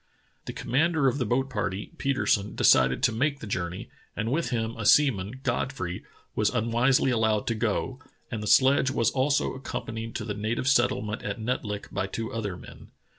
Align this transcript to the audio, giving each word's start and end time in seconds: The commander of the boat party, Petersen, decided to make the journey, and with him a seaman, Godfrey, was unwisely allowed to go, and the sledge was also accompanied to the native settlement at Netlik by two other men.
The 0.45 0.53
commander 0.53 1.07
of 1.07 1.19
the 1.19 1.27
boat 1.27 1.47
party, 1.47 1.91
Petersen, 1.99 2.55
decided 2.55 3.03
to 3.03 3.11
make 3.11 3.39
the 3.39 3.45
journey, 3.45 3.87
and 4.17 4.31
with 4.31 4.49
him 4.49 4.75
a 4.75 4.83
seaman, 4.83 5.41
Godfrey, 5.43 6.03
was 6.35 6.49
unwisely 6.49 7.11
allowed 7.11 7.45
to 7.45 7.53
go, 7.53 7.99
and 8.31 8.41
the 8.41 8.47
sledge 8.47 8.89
was 8.89 9.11
also 9.11 9.53
accompanied 9.53 10.15
to 10.15 10.25
the 10.25 10.33
native 10.33 10.67
settlement 10.67 11.21
at 11.21 11.39
Netlik 11.39 11.91
by 11.93 12.07
two 12.07 12.33
other 12.33 12.57
men. 12.57 12.87